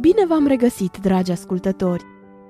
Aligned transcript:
Bine 0.00 0.26
v-am 0.26 0.46
regăsit, 0.46 0.98
dragi 1.02 1.30
ascultători! 1.30 2.04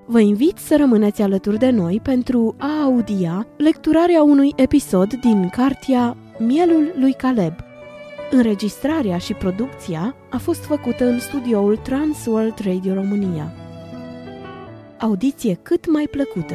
Vă 0.06 0.20
invit 0.20 0.58
să 0.58 0.76
rămâneți 0.76 1.22
alături 1.22 1.58
de 1.58 1.70
noi 1.70 2.00
pentru 2.02 2.54
a 2.58 2.82
audia 2.82 3.46
lecturarea 3.56 4.22
unui 4.22 4.52
episod 4.56 5.12
din 5.12 5.48
cartea 5.48 6.16
Mielul 6.38 6.92
lui 6.98 7.12
Caleb. 7.12 7.54
Înregistrarea 8.30 9.18
și 9.18 9.32
producția 9.34 10.14
a 10.30 10.38
fost 10.38 10.64
făcută 10.64 11.04
în 11.04 11.18
studioul 11.18 11.76
Transworld 11.76 12.58
Radio 12.64 12.94
România. 12.94 13.52
Audiție 14.98 15.58
cât 15.62 15.90
mai 15.90 16.08
plăcută! 16.10 16.54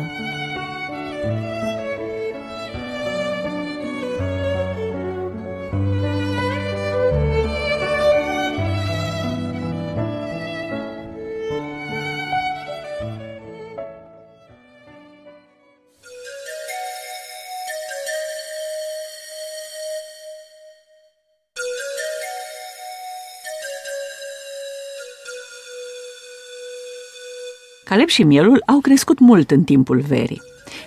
Caleb 27.90 28.08
și 28.08 28.24
mielul 28.24 28.64
au 28.66 28.80
crescut 28.80 29.20
mult 29.20 29.52
în 29.52 29.64
timpul 29.64 30.00
verii. 30.08 30.42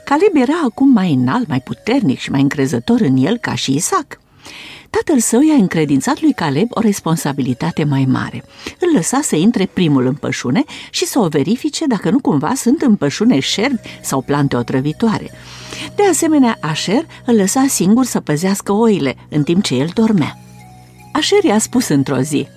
Caleb 0.05 0.34
era 0.34 0.61
acum 0.65 0.92
mai 0.92 1.12
înalt, 1.12 1.48
mai 1.48 1.61
puternic 1.61 2.19
și 2.19 2.30
mai 2.30 2.41
încrezător 2.41 3.01
în 3.01 3.16
el 3.16 3.37
ca 3.37 3.55
și 3.55 3.75
Isaac. 3.75 4.20
Tatăl 4.91 5.19
său 5.19 5.41
i-a 5.41 5.55
încredințat 5.55 6.20
lui 6.20 6.33
Caleb 6.33 6.66
o 6.70 6.80
responsabilitate 6.80 7.84
mai 7.84 8.05
mare. 8.09 8.45
Îl 8.78 8.89
lăsa 8.94 9.20
să 9.22 9.36
intre 9.36 9.67
primul 9.67 10.06
în 10.06 10.14
pășune 10.14 10.64
și 10.91 11.06
să 11.06 11.19
o 11.19 11.28
verifice 11.28 11.86
dacă 11.86 12.11
nu 12.11 12.19
cumva 12.19 12.55
sunt 12.55 12.83
în 12.83 12.97
pășune 12.97 13.39
șerbi 13.39 13.81
sau 14.03 14.20
plante 14.20 14.56
otrăvitoare. 14.56 15.31
De 15.97 16.03
asemenea, 16.11 16.59
Asher 16.61 17.06
îl 17.27 17.37
lăsa 17.37 17.64
singur 17.69 18.05
să 18.05 18.20
păzească 18.20 18.72
oile, 18.72 19.16
în 19.28 19.42
timp 19.42 19.62
ce 19.62 19.75
el 19.75 19.91
dormea. 19.94 20.39
Asher 21.12 21.44
i-a 21.44 21.59
spus 21.59 21.89
într-o 21.89 22.20
zi, 22.20 22.48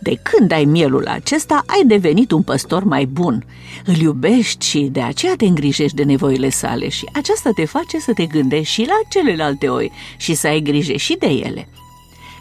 de 0.00 0.18
când 0.22 0.52
ai 0.52 0.64
mielul 0.64 1.06
acesta, 1.06 1.62
ai 1.66 1.82
devenit 1.86 2.30
un 2.30 2.42
păstor 2.42 2.84
mai 2.84 3.04
bun. 3.04 3.44
Îl 3.84 3.96
iubești 3.96 4.66
și 4.66 4.88
de 4.92 5.00
aceea 5.00 5.34
te 5.36 5.44
îngrijești 5.44 5.96
de 5.96 6.02
nevoile 6.02 6.48
sale 6.48 6.88
și 6.88 7.08
aceasta 7.12 7.50
te 7.54 7.64
face 7.64 7.98
să 7.98 8.12
te 8.12 8.26
gândești 8.26 8.72
și 8.72 8.86
la 8.86 9.08
celelalte 9.08 9.68
oi 9.68 9.92
și 10.16 10.34
să 10.34 10.46
ai 10.46 10.60
grijă 10.60 10.96
și 10.96 11.16
de 11.18 11.26
ele. 11.26 11.68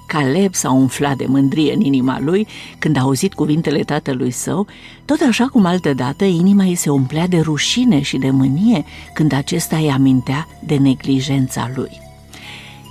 Caleb 0.08 0.54
s-a 0.54 0.72
umflat 0.72 1.16
de 1.16 1.26
mândrie 1.28 1.74
în 1.74 1.82
inima 1.82 2.20
lui 2.20 2.48
când 2.80 2.98
a 2.98 3.00
auzit 3.00 3.34
cuvintele 3.34 3.80
tatălui 3.80 4.32
său, 4.32 4.68
tot 5.06 5.22
așa 5.30 5.48
cum 5.48 5.66
altădată 5.66 6.24
inima 6.24 6.64
îi 6.64 6.76
se 6.76 6.90
umplea 6.90 7.28
de 7.28 7.40
rușine 7.40 8.02
și 8.02 8.18
de 8.18 8.30
mânie 8.30 8.86
când 9.14 9.34
acesta 9.34 9.78
îi 9.78 9.90
amintea 9.90 10.48
de 10.66 10.76
neglijența 10.76 11.72
lui. 11.76 12.05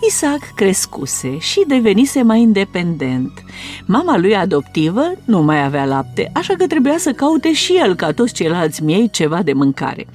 Isaac 0.09 0.53
crescuse 0.55 1.39
și 1.39 1.65
devenise 1.67 2.23
mai 2.23 2.41
independent. 2.41 3.45
Mama 3.87 4.19
lui 4.19 4.37
adoptivă 4.37 5.13
nu 5.25 5.43
mai 5.43 5.65
avea 5.65 5.85
lapte, 5.85 6.31
așa 6.35 6.55
că 6.55 6.67
trebuia 6.67 6.99
să 6.99 7.13
caute 7.13 7.53
și 7.53 7.73
el, 7.73 7.95
ca 7.95 8.13
toți 8.13 8.35
ceilalți 8.35 8.83
miei, 8.83 9.11
ceva 9.11 9.43
de 9.43 9.53
mâncare. 9.53 10.07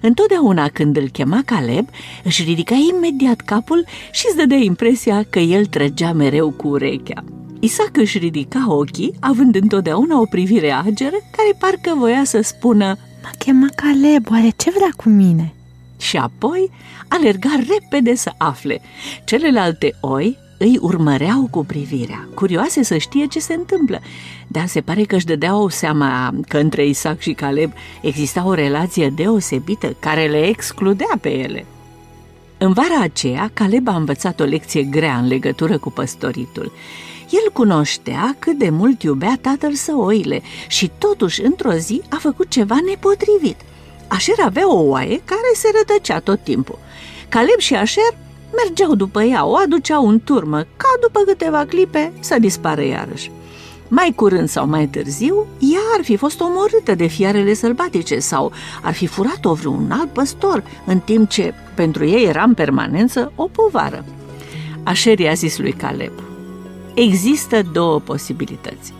Întotdeauna 0.00 0.68
când 0.68 0.96
îl 0.96 1.08
chema 1.08 1.42
Caleb, 1.44 1.88
își 2.24 2.42
ridica 2.42 2.74
imediat 2.94 3.40
capul 3.40 3.86
și 4.12 4.24
îți 4.28 4.36
dădea 4.36 4.56
impresia 4.56 5.24
că 5.30 5.38
el 5.38 5.66
trăgea 5.66 6.12
mereu 6.12 6.50
cu 6.50 6.68
urechea. 6.68 7.24
Isaac 7.60 7.96
își 7.96 8.18
ridica 8.18 8.64
ochii, 8.68 9.14
având 9.20 9.54
întotdeauna 9.54 10.20
o 10.20 10.24
privire 10.24 10.70
ageră, 10.70 11.16
care 11.36 11.56
parcă 11.58 11.94
voia 11.98 12.24
să 12.24 12.40
spună 12.40 12.96
Mă 13.22 13.30
chema 13.38 13.66
Caleb, 13.74 14.26
oare 14.30 14.52
ce 14.56 14.70
vrea 14.70 14.90
cu 14.96 15.08
mine? 15.08 15.55
Și 15.98 16.16
apoi 16.16 16.70
alerga 17.08 17.50
repede 17.68 18.14
să 18.14 18.32
afle. 18.36 18.80
Celelalte 19.24 19.96
oi 20.00 20.38
îi 20.58 20.78
urmăreau 20.80 21.48
cu 21.50 21.64
privirea, 21.64 22.28
curioase 22.34 22.82
să 22.82 22.96
știe 22.96 23.26
ce 23.26 23.38
se 23.38 23.54
întâmplă, 23.54 24.00
dar 24.46 24.66
se 24.66 24.80
pare 24.80 25.02
că 25.02 25.14
își 25.14 25.26
dădeau 25.26 25.68
seama 25.68 26.34
că 26.48 26.58
între 26.58 26.86
Isaac 26.86 27.20
și 27.20 27.32
Caleb 27.32 27.72
exista 28.02 28.46
o 28.46 28.54
relație 28.54 29.08
deosebită 29.08 29.96
care 29.98 30.26
le 30.26 30.46
excludea 30.46 31.18
pe 31.20 31.30
ele. 31.38 31.66
În 32.58 32.72
vara 32.72 33.00
aceea, 33.00 33.50
Caleb 33.52 33.88
a 33.88 33.96
învățat 33.96 34.40
o 34.40 34.44
lecție 34.44 34.82
grea 34.82 35.16
în 35.16 35.26
legătură 35.26 35.78
cu 35.78 35.90
păstoritul. 35.90 36.72
El 37.30 37.52
cunoștea 37.52 38.36
cât 38.38 38.58
de 38.58 38.70
mult 38.70 39.02
iubea 39.02 39.38
tatăl 39.40 39.74
său 39.74 40.00
oile 40.00 40.42
și 40.68 40.90
totuși 40.98 41.42
într-o 41.42 41.72
zi 41.72 42.02
a 42.10 42.16
făcut 42.16 42.48
ceva 42.48 42.76
nepotrivit– 42.86 43.56
Așer 44.08 44.34
avea 44.44 44.74
o 44.74 44.80
oaie 44.80 45.22
care 45.24 45.50
se 45.54 45.68
rătăcea 45.78 46.18
tot 46.18 46.40
timpul. 46.42 46.78
Caleb 47.28 47.58
și 47.58 47.74
Așer 47.74 48.14
mergeau 48.54 48.94
după 48.94 49.22
ea, 49.22 49.46
o 49.46 49.56
aduceau 49.56 50.08
în 50.08 50.20
turmă, 50.20 50.58
ca 50.58 50.88
după 51.00 51.20
câteva 51.26 51.64
clipe 51.64 52.12
să 52.20 52.36
dispară 52.38 52.84
iarăși. 52.84 53.30
Mai 53.88 54.12
curând 54.16 54.48
sau 54.48 54.66
mai 54.66 54.86
târziu, 54.86 55.46
ea 55.58 55.80
ar 55.96 56.04
fi 56.04 56.16
fost 56.16 56.40
omorâtă 56.40 56.94
de 56.94 57.06
fiarele 57.06 57.54
sălbatice 57.54 58.18
sau 58.18 58.52
ar 58.82 58.92
fi 58.92 59.06
furat-o 59.06 59.52
vreun 59.52 59.90
alt 59.90 60.12
păstor, 60.12 60.62
în 60.84 60.98
timp 60.98 61.28
ce 61.28 61.54
pentru 61.74 62.06
ei 62.06 62.24
era 62.24 62.42
în 62.42 62.54
permanență 62.54 63.32
o 63.34 63.44
povară. 63.44 64.04
Așer 64.82 65.18
i-a 65.18 65.32
zis 65.32 65.58
lui 65.58 65.72
Caleb, 65.72 66.12
există 66.94 67.62
două 67.72 68.00
posibilități. 68.00 68.92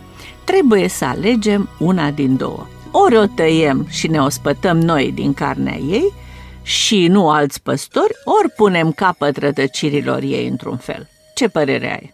Trebuie 0.43 0.87
să 0.87 1.05
alegem 1.05 1.69
una 1.79 2.11
din 2.11 2.37
două 2.37 2.67
ori 2.91 3.17
o 3.17 3.25
tăiem 3.25 3.87
și 3.89 4.07
ne 4.07 4.21
ospătăm 4.21 4.81
noi 4.81 5.11
din 5.11 5.33
carnea 5.33 5.75
ei 5.75 6.13
și 6.61 7.07
nu 7.07 7.29
alți 7.29 7.61
păstori, 7.61 8.13
ori 8.23 8.51
punem 8.55 8.91
capăt 8.91 9.37
rătăcirilor 9.37 10.21
ei 10.21 10.47
într-un 10.47 10.77
fel. 10.77 11.09
Ce 11.35 11.47
părere 11.47 11.91
ai? 11.91 12.13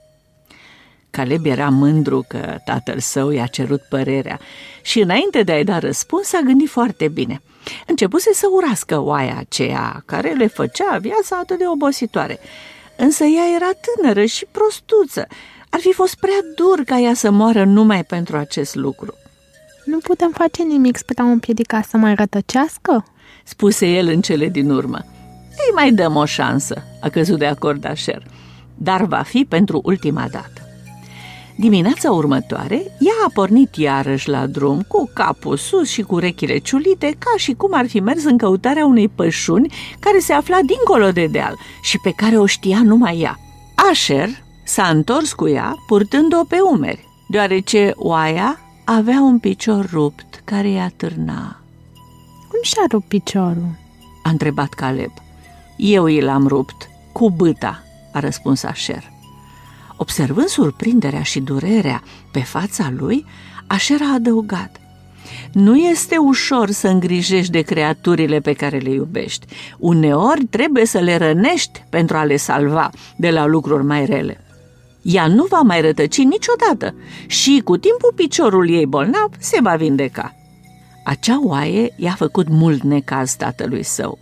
Caleb 1.09 1.45
era 1.45 1.69
mândru 1.69 2.25
că 2.27 2.57
tatăl 2.65 2.99
său 2.99 3.29
i-a 3.31 3.45
cerut 3.45 3.81
părerea 3.89 4.39
și 4.81 4.99
înainte 4.99 5.43
de 5.43 5.51
a-i 5.51 5.63
da 5.63 5.79
răspuns 5.79 6.33
a 6.33 6.39
gândit 6.39 6.69
foarte 6.69 7.07
bine. 7.07 7.41
Începuse 7.87 8.33
să 8.33 8.47
urască 8.51 8.99
oaia 8.99 9.35
aceea 9.37 10.03
care 10.05 10.31
le 10.31 10.47
făcea 10.47 10.97
viața 10.97 11.37
atât 11.37 11.57
de 11.57 11.67
obositoare. 11.67 12.39
Însă 12.95 13.23
ea 13.23 13.55
era 13.55 13.69
tânără 13.81 14.25
și 14.25 14.45
prostuță. 14.51 15.27
Ar 15.69 15.79
fi 15.79 15.93
fost 15.93 16.15
prea 16.15 16.39
dur 16.55 16.83
ca 16.85 16.97
ea 16.97 17.13
să 17.13 17.31
moară 17.31 17.63
numai 17.63 18.03
pentru 18.03 18.37
acest 18.37 18.75
lucru. 18.75 19.13
Nu 19.85 19.97
putem 19.97 20.31
face 20.31 20.63
nimic 20.63 20.97
spre 20.97 21.21
a 21.21 21.23
împiedica 21.23 21.81
să 21.81 21.97
mai 21.97 22.15
rătăcească? 22.15 23.05
Spuse 23.43 23.87
el 23.87 24.07
în 24.07 24.21
cele 24.21 24.49
din 24.49 24.69
urmă. 24.69 24.99
Îi 25.49 25.73
mai 25.73 25.91
dăm 25.91 26.15
o 26.15 26.25
șansă, 26.25 26.83
a 27.01 27.09
căzut 27.09 27.39
de 27.39 27.45
acord 27.45 27.85
Asher, 27.85 28.23
dar 28.77 29.05
va 29.05 29.21
fi 29.21 29.45
pentru 29.49 29.81
ultima 29.83 30.27
dată. 30.31 30.61
Dimineața 31.57 32.11
următoare, 32.11 32.75
ea 32.99 33.13
a 33.25 33.31
pornit 33.33 33.75
iarăși 33.75 34.29
la 34.29 34.45
drum, 34.47 34.81
cu 34.87 35.11
capul 35.13 35.57
sus 35.57 35.89
și 35.89 36.01
cu 36.01 36.15
urechile 36.15 36.57
ciulite, 36.57 37.15
ca 37.19 37.33
și 37.37 37.53
cum 37.53 37.69
ar 37.73 37.87
fi 37.87 37.99
mers 37.99 38.23
în 38.23 38.37
căutarea 38.37 38.85
unei 38.85 39.07
pășuni 39.07 39.73
care 39.99 40.19
se 40.19 40.33
afla 40.33 40.57
dincolo 40.65 41.11
de 41.11 41.25
deal 41.25 41.57
și 41.81 41.99
pe 42.03 42.11
care 42.15 42.37
o 42.37 42.45
știa 42.45 42.81
numai 42.83 43.19
ea. 43.19 43.39
Asher 43.91 44.29
s-a 44.63 44.87
întors 44.87 45.33
cu 45.33 45.47
ea, 45.47 45.75
purtând-o 45.87 46.43
pe 46.43 46.57
umeri, 46.59 47.07
deoarece 47.27 47.91
oaia 47.95 48.59
avea 48.85 49.21
un 49.21 49.39
picior 49.39 49.89
rupt 49.91 50.41
care 50.43 50.69
i-a 50.69 50.91
târna. 50.95 51.59
Cum 52.49 52.59
și-a 52.61 52.85
rupt 52.91 53.07
piciorul? 53.07 53.75
A 54.23 54.29
întrebat 54.29 54.69
Caleb. 54.69 55.11
Eu 55.77 56.05
i 56.05 56.21
l-am 56.21 56.47
rupt, 56.47 56.89
cu 57.11 57.29
băta, 57.29 57.83
a 58.13 58.19
răspuns 58.19 58.63
Asher. 58.63 59.11
Observând 59.97 60.47
surprinderea 60.47 61.21
și 61.21 61.39
durerea 61.39 62.03
pe 62.31 62.39
fața 62.39 62.93
lui, 62.97 63.25
Asher 63.67 64.01
a 64.01 64.13
adăugat. 64.13 64.77
Nu 65.51 65.75
este 65.75 66.17
ușor 66.17 66.71
să 66.71 66.87
îngrijești 66.87 67.51
de 67.51 67.61
creaturile 67.61 68.39
pe 68.39 68.53
care 68.53 68.77
le 68.77 68.89
iubești. 68.89 69.45
Uneori 69.77 70.45
trebuie 70.45 70.85
să 70.85 70.99
le 70.99 71.17
rănești 71.17 71.83
pentru 71.89 72.17
a 72.17 72.23
le 72.23 72.35
salva 72.35 72.89
de 73.15 73.29
la 73.29 73.45
lucruri 73.45 73.83
mai 73.83 74.05
rele 74.05 74.42
ea 75.03 75.27
nu 75.27 75.45
va 75.45 75.59
mai 75.59 75.81
rătăci 75.81 76.17
niciodată 76.17 76.95
și 77.27 77.61
cu 77.63 77.77
timpul 77.77 78.11
piciorul 78.15 78.69
ei 78.69 78.85
bolnav 78.85 79.29
se 79.39 79.57
va 79.61 79.75
vindeca. 79.75 80.35
Acea 81.03 81.39
oaie 81.43 81.93
i-a 81.97 82.15
făcut 82.17 82.47
mult 82.49 82.81
necaz 82.81 83.35
tatălui 83.35 83.83
său. 83.83 84.19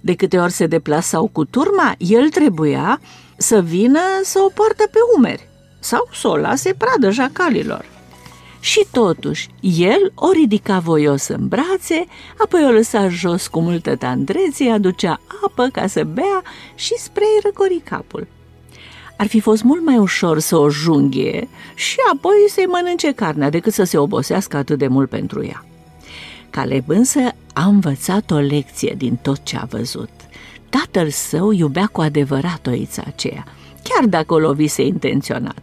De 0.00 0.14
câte 0.14 0.38
ori 0.38 0.52
se 0.52 0.66
deplasau 0.66 1.28
cu 1.32 1.44
turma, 1.44 1.94
el 1.98 2.28
trebuia 2.28 3.00
să 3.36 3.62
vină 3.62 4.00
să 4.22 4.38
o 4.38 4.48
poartă 4.48 4.88
pe 4.90 4.98
umeri 5.16 5.48
sau 5.78 6.08
să 6.12 6.28
o 6.28 6.36
lase 6.36 6.74
pradă 6.74 7.10
jacalilor. 7.10 7.84
Și 8.60 8.86
totuși, 8.90 9.48
el 9.60 10.12
o 10.14 10.30
ridica 10.32 10.78
voios 10.78 11.28
în 11.28 11.48
brațe, 11.48 12.06
apoi 12.38 12.64
o 12.64 12.70
lăsa 12.70 13.08
jos 13.08 13.46
cu 13.46 13.60
multă 13.60 13.96
tandrețe, 13.96 14.68
aducea 14.68 15.20
apă 15.44 15.68
ca 15.72 15.86
să 15.86 16.04
bea 16.04 16.42
și 16.74 16.94
spre 16.98 17.24
răcori 17.42 17.80
capul. 17.84 18.26
Ar 19.16 19.26
fi 19.26 19.40
fost 19.40 19.62
mult 19.62 19.84
mai 19.84 19.98
ușor 19.98 20.38
să 20.38 20.56
o 20.56 20.70
junghie 20.70 21.48
și 21.74 21.96
apoi 22.12 22.34
să-i 22.48 22.66
mănânce 22.66 23.12
carnea 23.12 23.50
decât 23.50 23.72
să 23.72 23.84
se 23.84 23.98
obosească 23.98 24.56
atât 24.56 24.78
de 24.78 24.86
mult 24.86 25.08
pentru 25.08 25.44
ea. 25.44 25.64
Caleb 26.50 26.88
însă 26.88 27.20
a 27.52 27.64
învățat 27.64 28.30
o 28.30 28.38
lecție 28.38 28.94
din 28.96 29.18
tot 29.22 29.42
ce 29.42 29.56
a 29.56 29.64
văzut. 29.64 30.10
Tatăl 30.68 31.10
său 31.10 31.52
iubea 31.52 31.86
cu 31.92 32.00
adevărat 32.00 32.66
oița 32.66 33.02
aceea, 33.06 33.44
chiar 33.82 34.04
dacă 34.08 34.34
o 34.34 34.38
lovise 34.38 34.82
intenționat. 34.82 35.62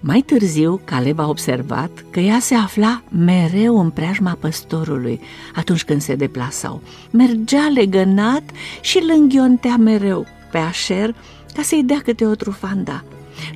Mai 0.00 0.20
târziu, 0.20 0.80
Caleb 0.84 1.18
a 1.18 1.28
observat 1.28 1.90
că 2.10 2.20
ea 2.20 2.38
se 2.40 2.54
afla 2.54 3.02
mereu 3.08 3.80
în 3.80 3.90
preajma 3.90 4.36
păstorului 4.40 5.20
atunci 5.54 5.84
când 5.84 6.00
se 6.00 6.14
deplasau. 6.14 6.82
Mergea 7.10 7.70
legănat 7.74 8.42
și 8.80 9.04
lânghiontea 9.06 9.76
mereu 9.76 10.26
pe 10.50 10.58
așer 10.58 11.14
ca 11.54 11.62
să-i 11.62 11.82
dea 11.82 12.00
câte 12.04 12.26
o 12.26 12.34
trufanda. 12.34 13.04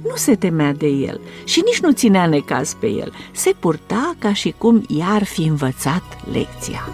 Nu 0.03 0.17
se 0.17 0.37
temea 0.37 0.73
de 0.73 0.87
el 0.87 1.21
și 1.45 1.63
nici 1.65 1.81
nu 1.81 1.93
ținea 1.93 2.27
necaz 2.27 2.77
pe 2.81 2.87
el. 2.87 3.13
Se 3.33 3.55
purta 3.59 4.15
ca 4.19 4.33
și 4.33 4.55
cum 4.59 4.85
i-ar 4.89 5.25
fi 5.25 5.43
învățat 5.43 6.03
lecția. 6.33 6.89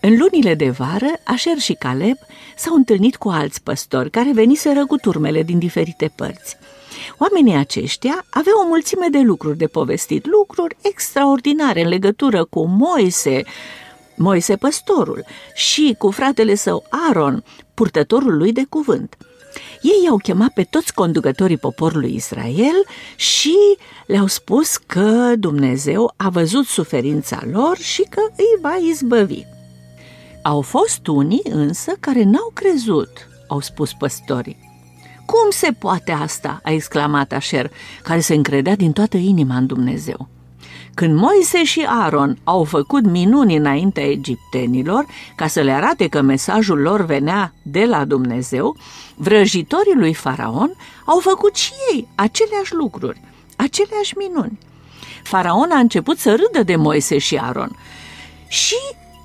În 0.00 0.16
lunile 0.18 0.54
de 0.54 0.70
vară, 0.70 1.12
Așer 1.24 1.58
și 1.58 1.72
Caleb 1.72 2.16
s-au 2.56 2.74
întâlnit 2.74 3.16
cu 3.16 3.28
alți 3.28 3.62
păstori 3.62 4.10
care 4.10 4.30
veniseră 4.32 4.86
cu 4.86 4.96
turmele 4.96 5.42
din 5.42 5.58
diferite 5.58 6.12
părți. 6.14 6.56
Oamenii 7.18 7.56
aceștia 7.56 8.24
aveau 8.30 8.56
o 8.64 8.66
mulțime 8.66 9.06
de 9.10 9.18
lucruri 9.18 9.56
de 9.56 9.66
povestit, 9.66 10.26
lucruri 10.26 10.76
extraordinare 10.82 11.82
în 11.82 11.88
legătură 11.88 12.44
cu 12.44 12.66
Moise, 12.66 13.42
Moise 14.16 14.56
păstorul, 14.56 15.24
și 15.54 15.94
cu 15.98 16.10
fratele 16.10 16.54
său 16.54 16.84
Aaron, 16.88 17.44
purtătorul 17.74 18.36
lui 18.36 18.52
de 18.52 18.66
cuvânt. 18.68 19.16
Ei 19.82 20.04
i-au 20.04 20.16
chemat 20.16 20.52
pe 20.52 20.62
toți 20.62 20.94
conducătorii 20.94 21.58
poporului 21.58 22.14
Israel 22.14 22.84
și 23.16 23.56
le-au 24.06 24.26
spus 24.26 24.76
că 24.76 25.32
Dumnezeu 25.38 26.12
a 26.16 26.28
văzut 26.28 26.66
suferința 26.66 27.42
lor 27.50 27.76
și 27.76 28.02
că 28.10 28.20
îi 28.36 28.60
va 28.62 28.74
izbăvi. 28.74 29.42
Au 30.42 30.60
fost 30.60 31.06
unii 31.06 31.42
însă 31.44 31.92
care 32.00 32.22
n-au 32.22 32.50
crezut, 32.54 33.28
au 33.48 33.60
spus 33.60 33.92
păstorii. 33.92 34.64
Cum 35.26 35.50
se 35.50 35.70
poate 35.78 36.12
asta?" 36.12 36.60
a 36.62 36.70
exclamat 36.70 37.32
Așer, 37.32 37.70
care 38.02 38.20
se 38.20 38.34
încredea 38.34 38.76
din 38.76 38.92
toată 38.92 39.16
inima 39.16 39.56
în 39.56 39.66
Dumnezeu. 39.66 40.28
Când 40.96 41.14
Moise 41.14 41.64
și 41.64 41.86
Aaron 41.88 42.38
au 42.44 42.64
făcut 42.64 43.04
minuni 43.06 43.56
înaintea 43.56 44.10
egiptenilor 44.10 45.06
ca 45.34 45.46
să 45.46 45.60
le 45.60 45.70
arate 45.70 46.08
că 46.08 46.20
mesajul 46.20 46.78
lor 46.78 47.04
venea 47.04 47.52
de 47.62 47.84
la 47.84 48.04
Dumnezeu, 48.04 48.76
vrăjitorii 49.14 49.94
lui 49.94 50.14
Faraon 50.14 50.76
au 51.04 51.18
făcut 51.18 51.56
și 51.56 51.72
ei 51.92 52.08
aceleași 52.14 52.74
lucruri, 52.74 53.20
aceleași 53.56 54.16
minuni. 54.16 54.58
Faraon 55.22 55.70
a 55.70 55.78
început 55.78 56.18
să 56.18 56.30
râdă 56.30 56.62
de 56.64 56.76
Moise 56.76 57.18
și 57.18 57.36
Aaron 57.36 57.76
și 58.48 58.78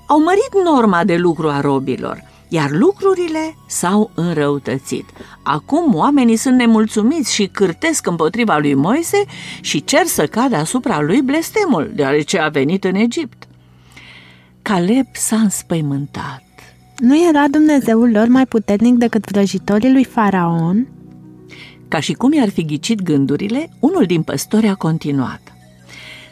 au 0.08 0.24
mărit 0.24 0.64
norma 0.64 1.04
de 1.04 1.16
lucru 1.16 1.50
a 1.50 1.62
robilor, 1.62 2.31
iar 2.54 2.72
lucrurile 2.72 3.56
s-au 3.68 4.12
înrăutățit. 4.14 5.06
Acum 5.44 5.96
oamenii 5.96 6.36
sunt 6.36 6.56
nemulțumiți 6.56 7.34
și 7.34 7.46
cârtesc 7.46 8.08
împotriva 8.08 8.58
lui 8.58 8.74
Moise 8.74 9.24
și 9.62 9.84
cer 9.84 10.06
să 10.06 10.28
cadă 10.28 10.56
asupra 10.56 11.02
lui 11.02 11.22
blestemul, 11.22 11.92
deoarece 11.96 12.38
a 12.40 12.50
venit 12.50 12.84
în 12.84 12.96
Egipt. 12.96 13.48
Caleb 14.62 15.06
s-a 15.14 15.36
înspăimântat. 15.36 16.44
Nu 16.98 17.28
era 17.30 17.48
Dumnezeul 17.48 18.12
lor 18.12 18.28
mai 18.28 18.46
puternic 18.46 18.94
decât 18.94 19.32
vrăjitorii 19.32 19.92
lui 19.92 20.04
Faraon? 20.04 20.88
Ca 21.88 22.00
și 22.00 22.14
cum 22.14 22.34
i-ar 22.34 22.50
fi 22.50 22.66
ghicit 22.66 23.02
gândurile, 23.02 23.70
unul 23.80 24.06
din 24.06 24.22
păstori 24.22 24.68
a 24.68 24.76
continuat. 24.76 25.42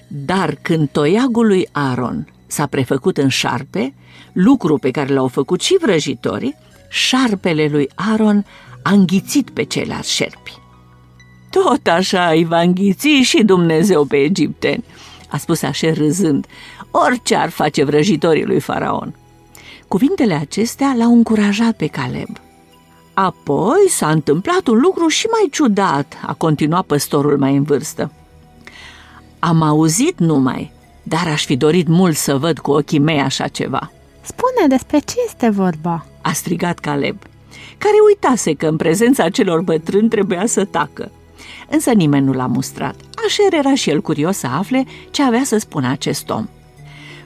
Dar 0.08 0.58
când 0.62 0.90
toiagul 0.90 1.48
lui 1.48 1.68
Aaron 1.72 2.28
s-a 2.52 2.66
prefăcut 2.66 3.18
în 3.18 3.28
șarpe, 3.28 3.94
lucru 4.34 4.78
pe 4.78 4.92
care 4.92 5.14
l-au 5.14 5.28
făcut 5.28 5.62
și 5.62 5.78
vrăjitorii, 5.82 6.56
șarpele 6.90 7.68
lui 7.72 7.90
Aaron 7.96 8.46
a 8.84 8.92
înghițit 8.92 9.50
pe 9.50 9.64
ceilalți 9.64 10.14
șerpi. 10.14 10.58
Tot 11.50 11.88
așa 11.88 12.30
îi 12.30 12.46
va 12.46 12.62
înghiți 12.62 13.08
și 13.08 13.44
Dumnezeu 13.44 14.06
pe 14.06 14.18
egipteni, 14.18 14.84
a 15.30 15.38
spus 15.38 15.62
așa 15.62 15.94
râzând, 15.94 16.46
orice 16.92 17.36
ar 17.36 17.50
face 17.50 17.84
vrăjitorii 17.84 18.46
lui 18.46 18.60
Faraon. 18.60 19.16
Cuvintele 19.88 20.34
acestea 20.34 20.94
l-au 20.98 21.14
încurajat 21.14 21.76
pe 21.76 21.88
Caleb. 21.88 22.30
Apoi 23.14 23.90
s-a 23.90 24.10
întâmplat 24.10 24.68
un 24.68 24.80
lucru 24.80 25.08
și 25.08 25.28
mai 25.32 25.50
ciudat, 25.52 26.18
a 26.26 26.34
continuat 26.34 26.86
păstorul 26.86 27.38
mai 27.38 27.56
în 27.56 27.64
vârstă. 27.64 28.12
Am 29.40 29.62
auzit 29.62 30.20
numai 30.20 30.72
dar 31.10 31.28
aș 31.28 31.46
fi 31.46 31.56
dorit 31.56 31.88
mult 31.88 32.16
să 32.16 32.38
văd 32.38 32.60
cu 32.60 32.72
ochii 32.72 33.00
mei 33.00 33.20
așa 33.20 33.48
ceva. 33.48 33.92
Spune 34.22 34.68
despre 34.68 35.00
ce 35.00 35.16
este 35.26 35.50
vorba, 35.50 36.06
a 36.22 36.32
strigat 36.32 36.80
Caleb, 36.80 37.18
care 37.78 37.96
uitase 38.08 38.54
că 38.54 38.68
în 38.68 38.76
prezența 38.76 39.30
celor 39.30 39.62
bătrâni 39.62 40.10
trebuia 40.10 40.46
să 40.46 40.66
tacă. 40.66 41.12
Însă 41.70 41.92
nimeni 41.92 42.26
nu 42.26 42.34
l-a 42.34 42.46
mustrat. 42.46 42.96
Așer 43.26 43.54
era 43.54 43.76
și 43.76 43.90
el 43.90 44.02
curios 44.02 44.38
să 44.38 44.48
afle 44.48 44.86
ce 45.12 45.24
avea 45.24 45.44
să 45.44 45.58
spună 45.58 45.90
acest 45.90 46.30
om. 46.30 46.48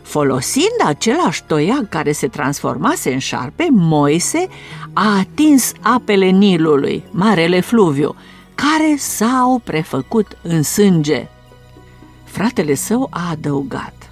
Folosind 0.02 0.82
același 0.86 1.44
toiag 1.44 1.90
care 1.90 2.12
se 2.12 2.28
transformase 2.28 3.14
în 3.14 3.20
șarpe, 3.20 3.68
Moise 3.72 4.48
a 4.94 5.18
atins 5.18 5.72
apele 5.82 6.26
Nilului, 6.26 7.04
marele 7.12 7.60
fluviu, 7.60 8.16
care 8.56 8.96
s-au 8.98 9.62
prefăcut 9.64 10.38
în 10.42 10.64
sânge. 10.64 11.28
Fratele 12.34 12.74
său 12.74 13.08
a 13.12 13.30
adăugat. 13.30 14.12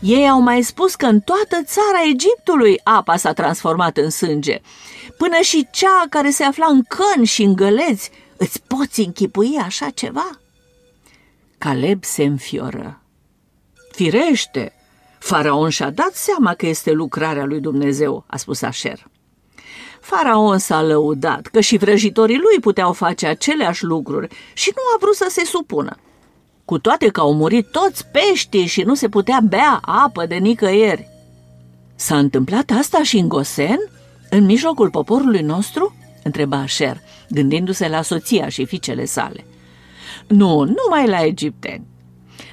Ei 0.00 0.28
au 0.28 0.40
mai 0.40 0.62
spus 0.62 0.94
că 0.94 1.06
în 1.06 1.20
toată 1.20 1.62
țara 1.64 2.08
Egiptului 2.12 2.80
apa 2.84 3.16
s-a 3.16 3.32
transformat 3.32 3.96
în 3.96 4.10
sânge. 4.10 4.60
Până 5.16 5.36
și 5.42 5.68
cea 5.70 6.04
care 6.10 6.30
se 6.30 6.44
afla 6.44 6.66
în 6.66 6.82
căni 6.82 7.26
și 7.26 7.42
în 7.42 7.54
găleți, 7.54 8.10
îți 8.36 8.62
poți 8.66 9.00
închipui 9.00 9.56
așa 9.64 9.90
ceva? 9.90 10.30
Caleb 11.58 12.04
se 12.04 12.22
înfioră. 12.22 13.02
Firește, 13.90 14.72
faraon 15.18 15.68
și-a 15.68 15.90
dat 15.90 16.14
seama 16.14 16.54
că 16.54 16.66
este 16.66 16.90
lucrarea 16.90 17.44
lui 17.44 17.60
Dumnezeu, 17.60 18.24
a 18.26 18.36
spus 18.36 18.62
Așer. 18.62 19.06
Faraon 20.00 20.58
s-a 20.58 20.82
lăudat 20.82 21.46
că 21.46 21.60
și 21.60 21.76
vrăjitorii 21.76 22.38
lui 22.38 22.60
puteau 22.60 22.92
face 22.92 23.26
aceleași 23.26 23.84
lucruri 23.84 24.36
și 24.52 24.72
nu 24.74 24.82
a 24.94 24.98
vrut 25.00 25.14
să 25.14 25.26
se 25.30 25.44
supună 25.44 25.96
cu 26.64 26.78
toate 26.78 27.08
că 27.08 27.20
au 27.20 27.34
murit 27.34 27.66
toți 27.70 28.06
peștii 28.06 28.66
și 28.66 28.82
nu 28.82 28.94
se 28.94 29.08
putea 29.08 29.40
bea 29.48 29.78
apă 29.82 30.26
de 30.26 30.34
nicăieri. 30.34 31.08
S-a 31.94 32.18
întâmplat 32.18 32.70
asta 32.78 33.02
și 33.02 33.18
în 33.18 33.28
Gosen, 33.28 33.78
în 34.30 34.44
mijlocul 34.44 34.90
poporului 34.90 35.40
nostru? 35.40 35.94
întreba 36.22 36.56
Asher, 36.56 37.00
gândindu-se 37.28 37.88
la 37.88 38.02
soția 38.02 38.48
și 38.48 38.64
fiicele 38.64 39.04
sale. 39.04 39.44
Nu, 40.26 40.64
numai 40.64 41.08
la 41.08 41.24
egipteni. 41.24 41.86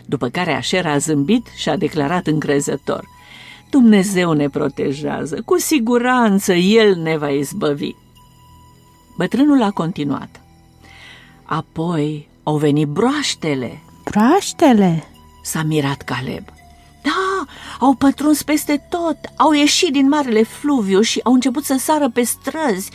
După 0.06 0.28
care 0.30 0.54
Asher 0.54 0.86
a 0.86 0.98
zâmbit 0.98 1.46
și 1.56 1.70
a 1.70 1.78
declarat 1.78 2.28
încrezător. 2.28 3.04
Dumnezeu 3.70 4.32
ne 4.32 4.50
protejează, 4.50 5.42
cu 5.46 5.60
siguranță 5.60 6.54
El 6.54 6.96
ne 6.96 7.18
va 7.18 7.30
izbăvi. 7.30 7.92
Bătrânul 9.18 9.62
a 9.62 9.72
continuat. 9.72 10.42
Apoi 11.44 12.30
au 12.44 12.58
venit 12.58 12.88
broaștele, 12.88 13.82
Proaștele! 14.10 15.04
S-a 15.44 15.64
mirat 15.64 16.02
Caleb. 16.02 16.44
Da, 17.04 17.46
au 17.80 17.94
pătruns 17.94 18.44
peste 18.44 18.86
tot, 18.90 19.18
au 19.36 19.52
ieșit 19.52 19.92
din 19.92 20.08
marele 20.08 20.44
fluviu 20.44 21.02
și 21.02 21.20
au 21.24 21.34
început 21.34 21.64
să 21.64 21.76
sară 21.80 22.10
pe 22.10 22.22
străzi, 22.22 22.92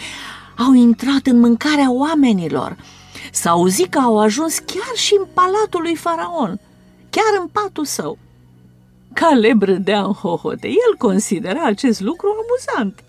au 0.59 0.73
intrat 0.73 1.26
în 1.26 1.40
mâncarea 1.40 1.92
oamenilor. 1.92 2.76
S-a 3.33 3.50
auzit 3.50 3.87
că 3.87 3.99
au 3.99 4.18
ajuns 4.18 4.59
chiar 4.59 4.97
și 4.97 5.14
în 5.18 5.26
palatul 5.35 5.80
lui 5.83 5.94
Faraon, 5.94 6.61
chiar 7.11 7.40
în 7.40 7.47
patul 7.47 7.85
său. 7.85 8.18
Caleb 9.12 9.62
râdea 9.62 10.02
în 10.02 10.12
hohote, 10.12 10.66
el 10.66 10.97
considera 10.99 11.62
acest 11.64 12.00
lucru 12.00 12.28
amuzant. 12.28 13.04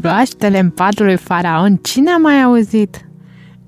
Broaștele 0.00 0.58
în 0.58 0.70
patul 0.70 1.04
lui 1.04 1.16
Faraon, 1.16 1.76
cine 1.76 2.10
a 2.10 2.16
mai 2.16 2.42
auzit? 2.42 3.09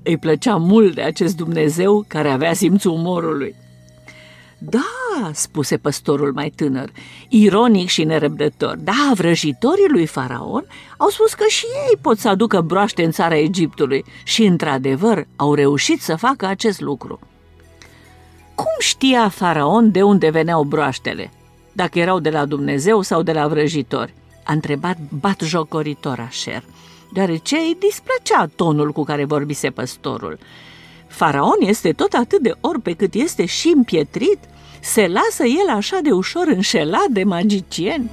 Îi 0.03 0.17
plăcea 0.17 0.55
mult 0.55 0.95
de 0.95 1.01
acest 1.01 1.35
Dumnezeu 1.35 2.05
care 2.07 2.29
avea 2.29 2.53
simțul 2.53 2.91
umorului. 2.91 3.55
Da, 4.57 5.31
spuse 5.31 5.77
păstorul 5.77 6.33
mai 6.33 6.49
tânăr, 6.55 6.89
ironic 7.29 7.87
și 7.87 8.03
nerăbdător, 8.03 8.75
da, 8.75 9.11
vrăjitorii 9.13 9.89
lui 9.89 10.05
Faraon 10.05 10.65
au 10.97 11.09
spus 11.09 11.33
că 11.33 11.43
și 11.47 11.65
ei 11.65 11.97
pot 12.01 12.17
să 12.17 12.29
aducă 12.29 12.61
broaște 12.61 13.03
în 13.03 13.11
țara 13.11 13.37
Egiptului 13.37 14.03
și, 14.23 14.43
într-adevăr, 14.43 15.27
au 15.35 15.53
reușit 15.53 16.01
să 16.01 16.15
facă 16.15 16.45
acest 16.45 16.81
lucru. 16.81 17.19
Cum 18.55 18.75
știa 18.79 19.29
Faraon 19.29 19.91
de 19.91 20.01
unde 20.01 20.29
veneau 20.29 20.63
broaștele? 20.63 21.31
Dacă 21.71 21.99
erau 21.99 22.19
de 22.19 22.29
la 22.29 22.45
Dumnezeu 22.45 23.01
sau 23.01 23.21
de 23.21 23.31
la 23.31 23.47
vrăjitori? 23.47 24.13
a 24.43 24.53
întrebat 24.53 24.97
batjocoritor 25.19 26.19
Așer, 26.19 26.63
deoarece 27.13 27.55
îi 27.55 27.77
displăcea 27.79 28.49
tonul 28.55 28.91
cu 28.91 29.03
care 29.03 29.25
vorbise 29.25 29.69
păstorul. 29.69 30.37
Faraon 31.07 31.57
este 31.59 31.91
tot 31.91 32.13
atât 32.13 32.41
de 32.41 32.53
orb 32.61 32.81
pe 32.81 32.93
cât 32.93 33.13
este 33.13 33.45
și 33.45 33.71
împietrit? 33.75 34.39
Se 34.81 35.07
lasă 35.07 35.43
el 35.43 35.75
așa 35.75 35.99
de 36.03 36.11
ușor 36.11 36.47
înșelat 36.47 37.07
de 37.09 37.23
magicieni? 37.23 38.09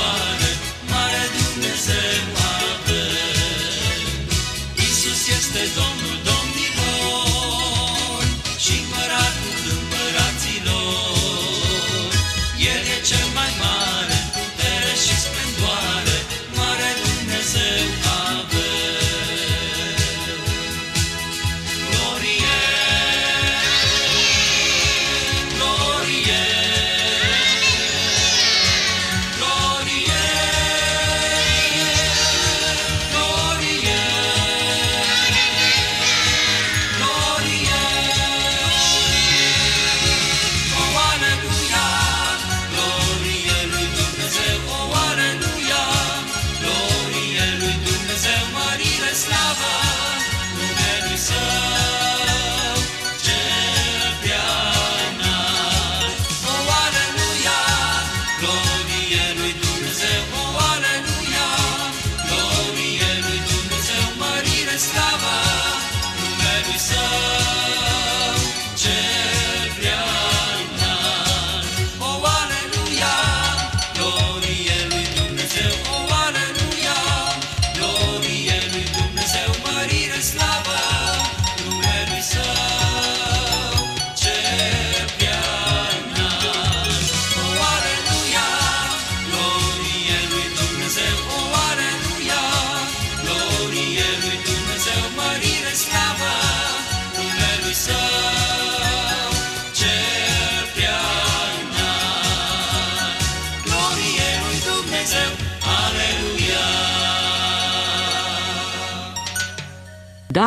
one. 0.00 0.49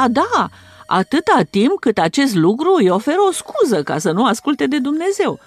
Da, 0.07 0.21
da, 0.35 0.49
atâta 0.85 1.41
timp 1.49 1.79
cât 1.79 1.97
acest 1.97 2.35
lucru 2.35 2.73
îi 2.77 2.89
oferă 2.89 3.17
o 3.27 3.31
scuză 3.31 3.83
ca 3.83 3.97
să 3.97 4.11
nu 4.11 4.25
asculte 4.25 4.67
de 4.67 4.79
Dumnezeu, 4.79 5.39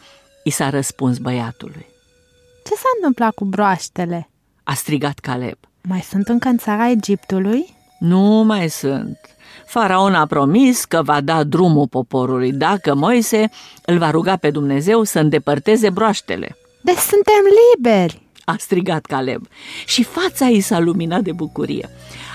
i 0.44 0.50
s-a 0.50 0.70
răspuns 0.70 1.18
băiatului. 1.18 1.86
Ce 2.64 2.74
s-a 2.74 2.88
întâmplat 2.96 3.34
cu 3.34 3.44
broaștele? 3.44 4.30
A 4.64 4.74
strigat 4.74 5.18
Caleb. 5.18 5.58
Mai 5.82 6.00
sunt 6.00 6.28
încă 6.28 6.48
în 6.48 6.58
țara 6.58 6.90
Egiptului? 6.90 7.76
Nu 7.98 8.20
mai 8.46 8.68
sunt. 8.68 9.18
Faraon 9.66 10.14
a 10.14 10.26
promis 10.26 10.84
că 10.84 11.02
va 11.02 11.20
da 11.20 11.44
drumul 11.44 11.88
poporului 11.88 12.52
dacă 12.52 12.94
Moise 12.94 13.50
îl 13.84 13.98
va 13.98 14.10
ruga 14.10 14.36
pe 14.36 14.50
Dumnezeu 14.50 15.02
să 15.02 15.18
îndepărteze 15.18 15.90
broaștele. 15.90 16.56
Deci 16.80 16.96
suntem 16.96 17.42
liberi! 17.74 18.25
A 18.48 18.56
strigat 18.58 19.06
Caleb 19.06 19.46
și 19.86 20.02
fața 20.02 20.46
ei 20.48 20.60
s-a 20.60 20.78
luminat 20.78 21.22
de 21.22 21.32
bucurie. 21.32 21.88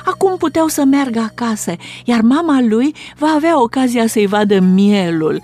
Acum 0.06 0.38
puteau 0.38 0.68
să 0.68 0.84
meargă 0.84 1.20
acasă, 1.20 1.76
iar 2.06 2.22
mama 2.22 2.62
lui 2.62 2.96
va 3.18 3.28
avea 3.28 3.62
ocazia 3.62 4.08
să-i 4.08 4.26
vadă 4.26 4.60
mielul. 4.60 5.42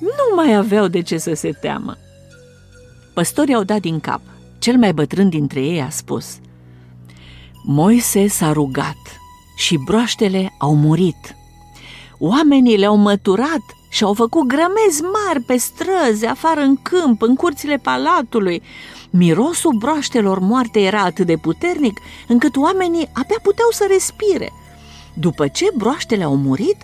Nu 0.00 0.34
mai 0.36 0.54
aveau 0.54 0.86
de 0.86 1.00
ce 1.00 1.18
să 1.18 1.34
se 1.34 1.50
teamă. 1.60 1.96
Păstorii 3.14 3.54
au 3.54 3.62
dat 3.62 3.80
din 3.80 4.00
cap. 4.00 4.20
Cel 4.58 4.76
mai 4.76 4.92
bătrân 4.92 5.28
dintre 5.28 5.60
ei 5.60 5.80
a 5.80 5.90
spus 5.90 6.38
Moise 7.64 8.26
s-a 8.26 8.52
rugat 8.52 9.20
și 9.56 9.76
broaștele 9.84 10.54
au 10.58 10.74
murit. 10.74 11.36
Oamenii 12.18 12.76
le-au 12.76 12.96
măturat 12.96 13.62
și 13.90 14.04
au 14.04 14.14
făcut 14.14 14.46
grămezi 14.46 15.02
mari 15.02 15.40
pe 15.46 15.56
străzi, 15.56 16.26
afară 16.26 16.60
în 16.60 16.76
câmp, 16.82 17.22
în 17.22 17.34
curțile 17.34 17.76
palatului. 17.76 18.62
Mirosul 19.14 19.72
broaștelor 19.78 20.38
moarte 20.38 20.80
era 20.80 21.00
atât 21.02 21.26
de 21.26 21.36
puternic 21.36 22.00
încât 22.28 22.56
oamenii 22.56 23.08
abia 23.12 23.36
puteau 23.42 23.68
să 23.70 23.86
respire. 23.88 24.52
După 25.14 25.48
ce 25.48 25.66
broaștele 25.76 26.24
au 26.24 26.36
murit, 26.36 26.76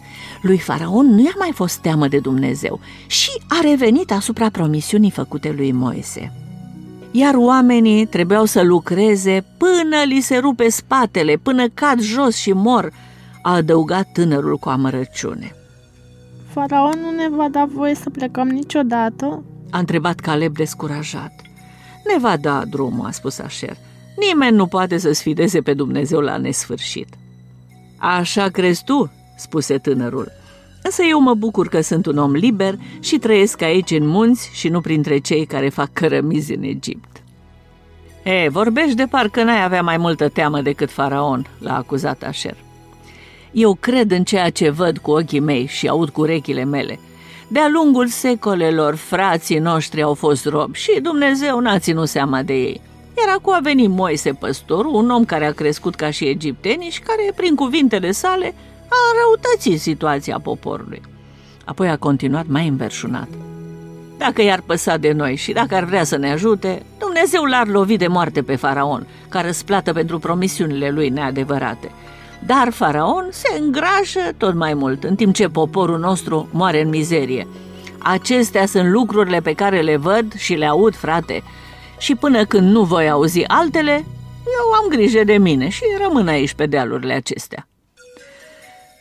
lui 0.42 0.58
Faraon 0.58 1.06
nu 1.06 1.20
i-a 1.22 1.34
mai 1.38 1.50
fost 1.54 1.78
teamă 1.78 2.08
de 2.08 2.18
Dumnezeu 2.18 2.80
și 3.06 3.30
a 3.48 3.60
revenit 3.62 4.12
asupra 4.12 4.50
promisiunii 4.50 5.10
făcute 5.10 5.54
lui 5.56 5.72
Moise. 5.72 6.32
iar 7.10 7.34
oamenii 7.34 8.06
trebuiau 8.06 8.44
să 8.44 8.62
lucreze 8.62 9.44
până 9.56 9.96
li 10.06 10.20
se 10.20 10.36
rupe 10.36 10.68
spatele, 10.68 11.36
până 11.36 11.68
cad 11.68 12.00
jos 12.00 12.36
și 12.36 12.52
mor, 12.52 12.92
a 13.42 13.54
adăugat 13.54 14.08
tânărul 14.12 14.56
cu 14.56 14.68
amărăciune. 14.68 15.52
Faraon 16.48 16.98
nu 17.00 17.10
ne 17.10 17.36
va 17.36 17.48
da 17.48 17.68
voie 17.74 17.94
să 17.94 18.10
plecăm 18.10 18.48
niciodată? 18.48 19.42
A 19.70 19.78
întrebat 19.78 20.20
Caleb 20.20 20.54
descurajat. 20.56 21.32
Ne 22.12 22.18
va 22.18 22.36
da 22.36 22.64
drumul, 22.64 23.06
a 23.06 23.10
spus 23.10 23.38
Așer. 23.38 23.76
Nimeni 24.16 24.56
nu 24.56 24.66
poate 24.66 24.98
să 24.98 25.12
sfideze 25.12 25.60
pe 25.60 25.74
Dumnezeu 25.74 26.20
la 26.20 26.36
nesfârșit. 26.36 27.08
Așa 27.96 28.48
crezi 28.48 28.84
tu, 28.84 29.12
spuse 29.36 29.78
tânărul. 29.78 30.32
Însă 30.82 31.02
eu 31.02 31.20
mă 31.20 31.34
bucur 31.34 31.68
că 31.68 31.80
sunt 31.80 32.06
un 32.06 32.18
om 32.18 32.32
liber 32.32 32.78
și 33.00 33.18
trăiesc 33.18 33.62
aici 33.62 33.90
în 33.90 34.06
munți 34.06 34.50
și 34.52 34.68
nu 34.68 34.80
printre 34.80 35.18
cei 35.18 35.46
care 35.46 35.68
fac 35.68 35.92
cărămizi 35.92 36.54
în 36.54 36.62
Egipt. 36.62 37.22
E, 38.22 38.48
vorbești 38.48 38.94
de 38.94 39.06
parcă 39.10 39.42
n-ai 39.42 39.64
avea 39.64 39.82
mai 39.82 39.96
multă 39.96 40.28
teamă 40.28 40.60
decât 40.60 40.90
faraon, 40.90 41.46
l-a 41.58 41.76
acuzat 41.76 42.22
Așer. 42.22 42.56
Eu 43.52 43.74
cred 43.74 44.10
în 44.10 44.24
ceea 44.24 44.50
ce 44.50 44.70
văd 44.70 44.98
cu 44.98 45.10
ochii 45.10 45.40
mei 45.40 45.66
și 45.66 45.88
aud 45.88 46.08
cu 46.08 46.20
urechile 46.20 46.64
mele. 46.64 46.98
De-a 47.50 47.68
lungul 47.68 48.06
secolelor, 48.06 48.94
frații 48.94 49.58
noștri 49.58 50.02
au 50.02 50.14
fost 50.14 50.46
robi 50.46 50.78
și 50.78 51.00
Dumnezeu 51.00 51.60
n-a 51.60 51.78
ținut 51.78 52.08
seama 52.08 52.42
de 52.42 52.52
ei. 52.52 52.80
Iar 53.18 53.36
acum 53.36 53.54
a 53.54 53.60
venit 53.62 53.88
Moise 53.88 54.32
păstorul, 54.32 54.94
un 54.94 55.10
om 55.10 55.24
care 55.24 55.46
a 55.46 55.52
crescut 55.52 55.94
ca 55.94 56.10
și 56.10 56.24
egiptenii 56.24 56.90
și 56.90 57.00
care, 57.00 57.32
prin 57.36 57.54
cuvintele 57.54 58.10
sale, 58.10 58.54
a 58.88 58.96
înrăutățit 59.12 59.80
situația 59.80 60.40
poporului. 60.42 61.00
Apoi 61.64 61.88
a 61.88 61.96
continuat 61.96 62.46
mai 62.46 62.68
înverșunat. 62.68 63.28
Dacă 64.18 64.42
i-ar 64.42 64.62
păsa 64.66 64.96
de 64.96 65.12
noi 65.12 65.36
și 65.36 65.52
dacă 65.52 65.74
ar 65.74 65.84
vrea 65.84 66.04
să 66.04 66.16
ne 66.16 66.30
ajute, 66.30 66.82
Dumnezeu 66.98 67.44
l-ar 67.44 67.66
lovi 67.66 67.96
de 67.96 68.06
moarte 68.06 68.42
pe 68.42 68.56
faraon, 68.56 69.06
ca 69.28 69.40
răsplată 69.40 69.92
pentru 69.92 70.18
promisiunile 70.18 70.90
lui 70.90 71.08
neadevărate. 71.08 71.90
Dar 72.46 72.70
faraon 72.70 73.28
se 73.30 73.58
îngrașă 73.58 74.20
tot 74.36 74.54
mai 74.54 74.74
mult, 74.74 75.04
în 75.04 75.14
timp 75.14 75.34
ce 75.34 75.48
poporul 75.48 75.98
nostru 75.98 76.48
moare 76.52 76.82
în 76.82 76.88
mizerie. 76.88 77.46
Acestea 77.98 78.66
sunt 78.66 78.88
lucrurile 78.88 79.40
pe 79.40 79.52
care 79.52 79.80
le 79.80 79.96
văd 79.96 80.34
și 80.34 80.54
le 80.54 80.66
aud, 80.66 80.94
frate, 80.94 81.42
și 81.98 82.14
până 82.14 82.44
când 82.44 82.70
nu 82.70 82.82
voi 82.82 83.10
auzi 83.10 83.44
altele, 83.44 84.04
eu 84.44 84.72
am 84.82 84.88
grijă 84.88 85.24
de 85.24 85.38
mine 85.38 85.68
și 85.68 85.82
rămân 86.02 86.28
aici 86.28 86.54
pe 86.54 86.66
dealurile 86.66 87.12
acestea. 87.12 87.68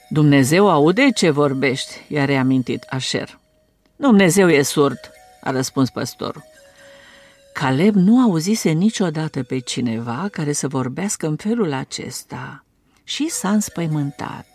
Dumnezeu 0.10 0.70
aude 0.70 1.12
ce 1.16 1.30
vorbești, 1.30 2.06
i-a 2.08 2.26
reamintit 2.26 2.86
Așer. 2.90 3.40
Dumnezeu 3.96 4.50
e 4.50 4.62
surd, 4.62 5.00
a 5.42 5.52
răspuns 5.52 5.90
păstorul. 5.90 6.44
Caleb 7.54 7.96
nu 7.96 8.22
auzise 8.22 8.70
niciodată 8.70 9.44
pe 9.44 9.60
cineva 9.60 10.28
care 10.32 10.52
să 10.52 10.68
vorbească 10.68 11.28
în 11.28 11.36
felul 11.36 11.74
acesta 11.74 12.66
și 13.08 13.30
s-a 13.30 13.50
înspăimântat. 13.50 14.46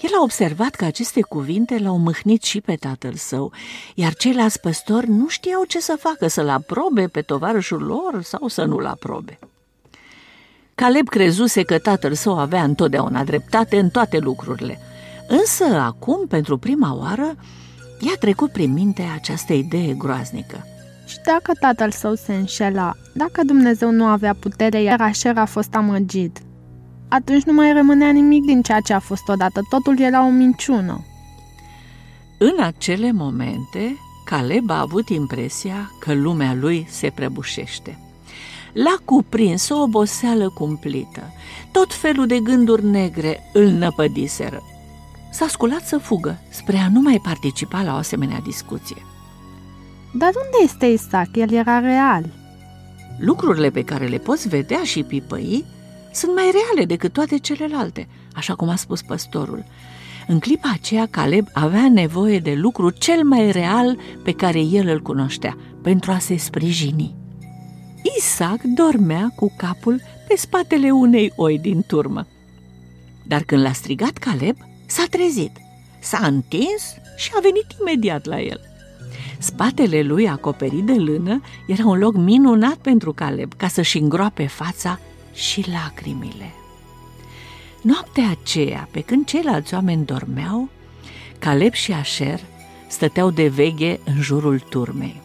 El 0.00 0.10
a 0.18 0.22
observat 0.22 0.74
că 0.74 0.84
aceste 0.84 1.20
cuvinte 1.20 1.78
l-au 1.78 1.98
mâhnit 1.98 2.42
și 2.42 2.60
pe 2.60 2.74
tatăl 2.74 3.14
său, 3.14 3.52
iar 3.94 4.14
ceilalți 4.14 4.60
păstori 4.60 5.08
nu 5.08 5.28
știau 5.28 5.64
ce 5.64 5.80
să 5.80 5.96
facă, 6.00 6.28
să-l 6.28 6.48
aprobe 6.48 7.06
pe 7.06 7.20
tovarășul 7.20 7.82
lor 7.82 8.22
sau 8.22 8.48
să 8.48 8.64
nu-l 8.64 8.86
aprobe. 8.86 9.38
Caleb 10.74 11.08
crezuse 11.08 11.62
că 11.62 11.78
tatăl 11.78 12.14
său 12.14 12.38
avea 12.38 12.62
întotdeauna 12.62 13.24
dreptate 13.24 13.78
în 13.78 13.88
toate 13.88 14.18
lucrurile, 14.18 14.78
însă 15.28 15.64
acum, 15.64 16.26
pentru 16.26 16.58
prima 16.58 16.94
oară, 16.94 17.36
i-a 18.00 18.14
trecut 18.18 18.52
prin 18.52 18.72
minte 18.72 19.02
această 19.14 19.52
idee 19.52 19.94
groaznică. 19.94 20.66
Și 21.06 21.16
dacă 21.24 21.52
tatăl 21.60 21.90
său 21.90 22.14
se 22.14 22.34
înșela, 22.34 22.94
dacă 23.14 23.42
Dumnezeu 23.44 23.90
nu 23.90 24.04
avea 24.04 24.34
putere, 24.34 24.82
iar 24.82 25.00
Așer 25.00 25.36
a 25.36 25.44
fost 25.44 25.74
amăgit, 25.74 26.38
atunci 27.08 27.42
nu 27.42 27.52
mai 27.52 27.72
rămânea 27.72 28.10
nimic 28.10 28.44
din 28.44 28.62
ceea 28.62 28.80
ce 28.80 28.92
a 28.92 28.98
fost 28.98 29.28
odată, 29.28 29.60
totul 29.68 30.00
era 30.00 30.26
o 30.26 30.28
minciună. 30.28 31.04
În 32.38 32.62
acele 32.62 33.12
momente, 33.12 33.96
Caleb 34.24 34.70
a 34.70 34.80
avut 34.80 35.08
impresia 35.08 35.92
că 36.00 36.14
lumea 36.14 36.54
lui 36.54 36.86
se 36.90 37.12
prăbușește. 37.14 37.98
L-a 38.72 38.96
cuprins 39.04 39.68
o 39.68 39.76
oboseală 39.82 40.50
cumplită. 40.54 41.22
Tot 41.72 41.94
felul 41.94 42.26
de 42.26 42.38
gânduri 42.40 42.84
negre 42.84 43.50
îl 43.52 43.66
năpădiseră. 43.66 44.62
S-a 45.30 45.46
sculat 45.48 45.86
să 45.86 45.98
fugă 45.98 46.38
spre 46.50 46.76
a 46.76 46.88
nu 46.88 47.00
mai 47.00 47.20
participa 47.22 47.82
la 47.82 47.92
o 47.92 47.96
asemenea 47.96 48.40
discuție. 48.40 49.02
Dar 50.14 50.32
unde 50.44 50.64
este 50.64 50.86
Isaac? 50.86 51.36
El 51.36 51.52
era 51.52 51.78
real. 51.78 52.24
Lucrurile 53.18 53.70
pe 53.70 53.84
care 53.84 54.06
le 54.06 54.18
poți 54.18 54.48
vedea 54.48 54.82
și 54.82 55.02
pipăi 55.02 55.64
sunt 56.18 56.34
mai 56.34 56.50
reale 56.52 56.86
decât 56.86 57.12
toate 57.12 57.38
celelalte, 57.38 58.08
așa 58.32 58.54
cum 58.54 58.68
a 58.68 58.76
spus 58.76 59.02
păstorul. 59.02 59.64
În 60.26 60.38
clipa 60.38 60.70
aceea, 60.72 61.06
Caleb 61.10 61.46
avea 61.52 61.88
nevoie 61.88 62.38
de 62.38 62.54
lucru 62.54 62.90
cel 62.90 63.24
mai 63.24 63.50
real 63.50 63.98
pe 64.24 64.32
care 64.32 64.60
el 64.60 64.88
îl 64.88 65.00
cunoștea, 65.00 65.56
pentru 65.82 66.10
a 66.10 66.18
se 66.18 66.36
sprijini. 66.36 67.14
Isaac 68.18 68.62
dormea 68.62 69.32
cu 69.36 69.52
capul 69.56 70.00
pe 70.28 70.36
spatele 70.36 70.90
unei 70.90 71.32
oi 71.36 71.58
din 71.58 71.84
turmă. 71.86 72.26
Dar 73.26 73.42
când 73.42 73.62
l-a 73.62 73.72
strigat 73.72 74.12
Caleb, 74.12 74.56
s-a 74.86 75.04
trezit, 75.10 75.52
s-a 76.00 76.26
întins 76.26 76.94
și 77.16 77.30
a 77.36 77.40
venit 77.42 77.66
imediat 77.80 78.24
la 78.24 78.40
el. 78.40 78.60
Spatele 79.38 80.02
lui, 80.02 80.28
acoperit 80.28 80.84
de 80.84 80.94
lână, 80.94 81.40
era 81.66 81.86
un 81.86 81.98
loc 81.98 82.16
minunat 82.16 82.76
pentru 82.76 83.12
Caleb, 83.12 83.52
ca 83.56 83.68
să-și 83.68 83.98
îngroape 83.98 84.46
fața 84.46 84.98
și 85.38 85.70
lacrimile. 85.70 86.52
Noaptea 87.80 88.30
aceea, 88.30 88.88
pe 88.90 89.00
când 89.00 89.26
ceilalți 89.26 89.74
oameni 89.74 90.04
dormeau, 90.04 90.68
Caleb 91.38 91.72
și 91.72 91.92
Așer 91.92 92.40
stăteau 92.88 93.30
de 93.30 93.48
veghe 93.48 94.00
în 94.04 94.20
jurul 94.20 94.58
turmei. 94.58 95.20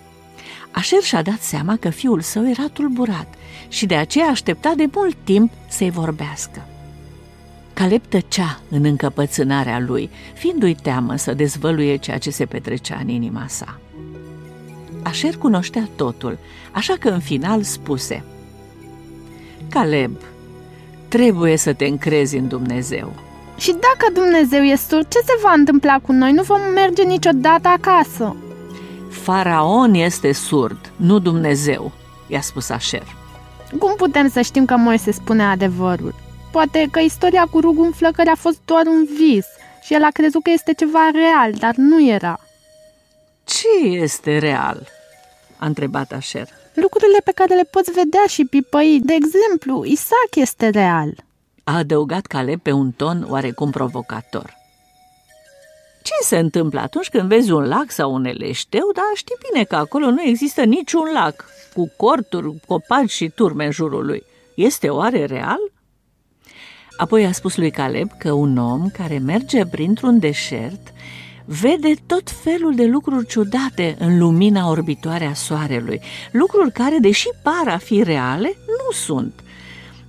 Așer 0.71 1.01
și-a 1.01 1.21
dat 1.21 1.41
seama 1.41 1.75
că 1.75 1.89
fiul 1.89 2.21
său 2.21 2.49
era 2.49 2.67
tulburat 2.67 3.33
și 3.67 3.85
de 3.85 3.95
aceea 3.95 4.25
aștepta 4.25 4.73
de 4.75 4.85
mult 4.93 5.17
timp 5.23 5.51
să-i 5.69 5.89
vorbească. 5.89 6.67
Caleb 7.73 8.01
tăcea 8.09 8.59
în 8.69 8.85
încăpățânarea 8.85 9.79
lui, 9.79 10.09
fiindu-i 10.33 10.75
teamă 10.75 11.15
să 11.15 11.33
dezvăluie 11.33 11.95
ceea 11.95 12.17
ce 12.17 12.29
se 12.29 12.45
petrecea 12.45 12.99
în 13.01 13.07
inima 13.09 13.45
sa. 13.47 13.79
Așer 15.03 15.37
cunoștea 15.37 15.89
totul, 15.95 16.37
așa 16.71 16.95
că 16.99 17.09
în 17.09 17.19
final 17.19 17.63
spuse 17.63 18.23
Caleb, 19.73 20.17
trebuie 21.07 21.55
să 21.55 21.73
te 21.73 21.85
încrezi 21.85 22.37
în 22.37 22.47
Dumnezeu. 22.47 23.13
Și 23.57 23.71
dacă 23.71 24.13
Dumnezeu 24.13 24.61
e 24.63 24.75
surd, 24.75 25.07
ce 25.07 25.17
se 25.17 25.33
va 25.41 25.51
întâmpla 25.51 25.99
cu 25.99 26.11
noi? 26.11 26.31
Nu 26.31 26.43
vom 26.43 26.61
merge 26.73 27.03
niciodată 27.03 27.67
acasă. 27.67 28.35
Faraon 29.09 29.93
este 29.93 30.31
surd, 30.31 30.91
nu 30.95 31.19
Dumnezeu, 31.19 31.91
i-a 32.27 32.41
spus 32.41 32.69
Așer. 32.69 33.03
Cum 33.79 33.93
putem 33.95 34.29
să 34.29 34.41
știm 34.41 34.65
că 34.65 34.75
Moise 34.75 35.11
spune 35.11 35.43
adevărul? 35.43 36.15
Poate 36.51 36.87
că 36.91 36.99
istoria 36.99 37.47
cu 37.51 37.59
rugul 37.59 37.85
în 37.85 37.91
flăcări 37.91 38.29
a 38.29 38.35
fost 38.35 38.59
doar 38.65 38.85
un 38.85 39.07
vis 39.17 39.45
și 39.83 39.93
el 39.93 40.03
a 40.03 40.09
crezut 40.13 40.43
că 40.43 40.49
este 40.53 40.73
ceva 40.73 41.09
real, 41.13 41.51
dar 41.51 41.73
nu 41.75 42.07
era. 42.07 42.39
Ce 43.43 43.87
este 43.87 44.37
real? 44.37 44.87
a 45.57 45.65
întrebat 45.65 46.11
Așer. 46.11 46.47
Lucrurile 46.73 47.19
pe 47.23 47.31
care 47.31 47.55
le 47.55 47.63
poți 47.63 47.91
vedea 47.91 48.23
și 48.27 48.45
pipăi, 48.45 48.99
de 49.03 49.13
exemplu, 49.13 49.83
Isaac 49.85 50.35
este 50.35 50.69
real. 50.69 51.13
A 51.63 51.77
adăugat 51.77 52.25
Caleb 52.25 52.59
pe 52.61 52.71
un 52.71 52.91
ton 52.91 53.25
oarecum 53.29 53.71
provocator. 53.71 54.53
Ce 56.03 56.13
se 56.21 56.37
întâmplă 56.37 56.79
atunci 56.79 57.09
când 57.09 57.29
vezi 57.29 57.51
un 57.51 57.63
lac 57.67 57.91
sau 57.91 58.13
un 58.13 58.21
leșteu, 58.21 58.91
dar 58.93 59.05
știi 59.13 59.35
bine 59.51 59.63
că 59.63 59.75
acolo 59.75 60.09
nu 60.09 60.21
există 60.21 60.63
niciun 60.63 61.11
lac, 61.13 61.45
cu 61.73 61.91
corturi, 61.97 62.55
copaci 62.67 63.09
și 63.09 63.29
turme 63.29 63.65
în 63.65 63.71
jurul 63.71 64.05
lui. 64.05 64.23
Este 64.55 64.89
oare 64.89 65.25
real? 65.25 65.59
Apoi 66.97 67.25
a 67.25 67.31
spus 67.31 67.55
lui 67.55 67.71
Caleb 67.71 68.09
că 68.17 68.31
un 68.31 68.57
om 68.57 68.89
care 68.89 69.17
merge 69.17 69.65
printr-un 69.65 70.19
deșert 70.19 70.93
vede 71.45 71.93
tot 72.05 72.31
felul 72.31 72.75
de 72.75 72.85
lucruri 72.85 73.27
ciudate 73.27 73.95
în 73.99 74.17
lumina 74.17 74.69
orbitoare 74.69 75.25
a 75.25 75.33
soarelui, 75.33 76.01
lucruri 76.31 76.71
care, 76.71 76.97
deși 76.97 77.27
par 77.43 77.73
a 77.73 77.77
fi 77.77 78.03
reale, 78.03 78.57
nu 78.67 78.91
sunt. 78.91 79.43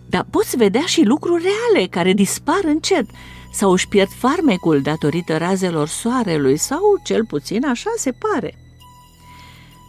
Dar 0.06 0.26
poți 0.30 0.56
vedea 0.56 0.84
și 0.86 1.02
lucruri 1.02 1.42
reale 1.42 1.86
care 1.86 2.12
dispar 2.12 2.60
încet 2.64 3.06
sau 3.52 3.70
își 3.70 3.88
pierd 3.88 4.10
farmecul 4.10 4.80
datorită 4.82 5.36
razelor 5.36 5.88
soarelui 5.88 6.56
sau, 6.56 6.80
cel 7.04 7.24
puțin, 7.24 7.66
așa 7.66 7.90
se 7.96 8.12
pare. 8.12 8.58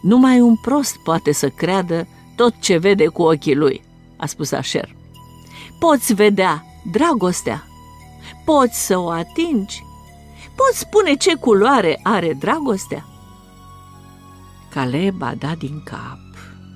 Numai 0.02 0.40
un 0.40 0.56
prost 0.56 0.96
poate 0.96 1.32
să 1.32 1.48
creadă 1.48 2.08
tot 2.36 2.54
ce 2.60 2.76
vede 2.76 3.06
cu 3.06 3.22
ochii 3.22 3.54
lui, 3.54 3.82
a 4.16 4.26
spus 4.26 4.52
Așer. 4.52 4.94
Poți 5.78 6.14
vedea 6.14 6.64
dragostea, 6.92 7.66
poți 8.44 8.86
să 8.86 8.98
o 8.98 9.08
atingi, 9.08 9.82
poți 10.56 10.78
spune 10.78 11.14
ce 11.14 11.34
culoare 11.34 12.00
are 12.02 12.36
dragostea? 12.40 13.04
Caleb 14.70 15.22
a 15.22 15.34
dat 15.38 15.58
din 15.58 15.82
cap 15.84 16.18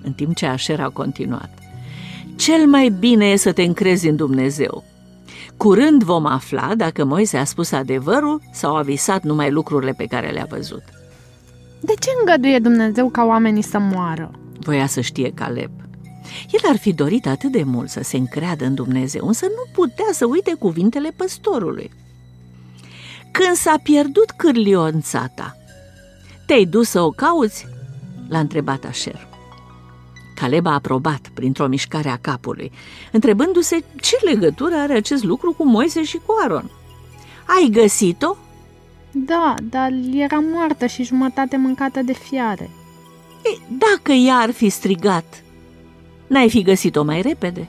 în 0.03 0.13
timp 0.13 0.35
ce 0.35 0.47
Așer 0.47 0.81
a 0.81 0.89
continuat. 0.89 1.51
Cel 2.37 2.67
mai 2.67 2.89
bine 2.89 3.27
e 3.27 3.37
să 3.37 3.53
te 3.53 3.63
încrezi 3.63 4.09
în 4.09 4.17
Dumnezeu. 4.17 4.85
Curând 5.57 6.03
vom 6.03 6.27
afla 6.27 6.75
dacă 6.75 7.05
Moise 7.05 7.37
a 7.37 7.45
spus 7.45 7.73
adevărul 7.73 8.43
sau 8.53 8.77
a 8.77 8.83
visat 8.83 9.23
numai 9.23 9.51
lucrurile 9.51 9.93
pe 9.93 10.05
care 10.05 10.31
le-a 10.31 10.47
văzut. 10.49 10.83
De 11.81 11.93
ce 11.99 12.09
îngăduie 12.19 12.59
Dumnezeu 12.59 13.09
ca 13.09 13.25
oamenii 13.25 13.63
să 13.63 13.79
moară? 13.79 14.31
Voia 14.59 14.87
să 14.87 15.01
știe 15.01 15.33
Caleb. 15.35 15.71
El 16.51 16.71
ar 16.71 16.77
fi 16.77 16.93
dorit 16.93 17.27
atât 17.27 17.53
de 17.53 17.63
mult 17.63 17.89
să 17.89 18.03
se 18.03 18.17
încreadă 18.17 18.65
în 18.65 18.75
Dumnezeu, 18.75 19.27
însă 19.27 19.47
nu 19.47 19.73
putea 19.73 20.09
să 20.13 20.27
uite 20.27 20.55
cuvintele 20.59 21.11
păstorului. 21.17 21.91
Când 23.33 23.57
s-a 23.57 23.75
pierdut 23.83 24.31
cârlionța 24.31 25.31
ta, 25.35 25.57
te-ai 26.47 26.65
dus 26.65 26.89
să 26.89 27.01
o 27.01 27.11
cauți? 27.11 27.67
L-a 28.29 28.39
întrebat 28.39 28.85
Așer. 28.85 29.29
Caleb 30.35 30.67
a 30.67 30.73
aprobat 30.73 31.29
printr-o 31.35 31.67
mișcare 31.67 32.09
a 32.09 32.17
capului, 32.17 32.73
întrebându-se 33.13 33.85
ce 34.01 34.17
legătură 34.25 34.75
are 34.75 34.95
acest 34.95 35.25
lucru 35.25 35.53
cu 35.53 35.67
Moise 35.67 36.03
și 36.03 36.17
cu 36.17 36.35
Aron. 36.43 36.71
Ai 37.47 37.69
găsit-o? 37.73 38.37
Da, 39.11 39.55
dar 39.63 39.91
era 40.15 40.39
moartă 40.39 40.87
și 40.87 41.03
jumătate 41.03 41.57
mâncată 41.57 42.03
de 42.03 42.13
fiare. 42.13 42.71
E, 43.45 43.59
dacă 43.79 44.13
ea 44.13 44.37
ar 44.37 44.51
fi 44.51 44.69
strigat, 44.69 45.43
n-ai 46.27 46.51
fi 46.51 46.63
găsit-o 46.63 47.03
mai 47.03 47.23
repede? 47.23 47.69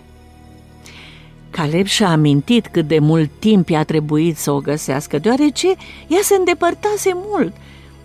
Caleb 1.51 1.85
și-a 1.85 2.09
amintit 2.09 2.67
cât 2.67 2.87
de 2.87 2.99
mult 2.99 3.29
timp 3.39 3.69
i-a 3.69 3.83
trebuit 3.83 4.37
să 4.37 4.51
o 4.51 4.59
găsească, 4.59 5.17
deoarece 5.17 5.67
ea 6.07 6.19
se 6.21 6.35
îndepărtase 6.35 7.11
mult, 7.13 7.53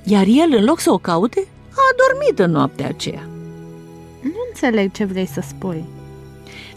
iar 0.05 0.25
el, 0.27 0.55
în 0.57 0.65
loc 0.65 0.81
să 0.81 0.93
o 0.93 0.99
caute, 0.99 1.47
a 1.71 1.81
adormit 1.93 2.39
în 2.39 2.51
noaptea 2.51 2.87
aceea. 2.87 3.29
Nu 4.21 4.33
înțeleg 4.49 4.93
ce 4.93 5.05
vrei 5.05 5.27
să 5.27 5.43
spui. 5.49 5.85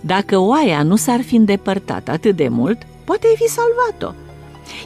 Dacă 0.02 0.38
oaia 0.38 0.84
nu 0.84 0.96
s-ar 0.96 1.22
fi 1.22 1.36
îndepărtat 1.36 2.10
atât 2.10 2.36
de 2.36 2.48
mult, 2.48 2.78
poate 3.04 3.28
ai 3.28 3.36
fi 3.38 3.48
salvat-o. 3.48 4.14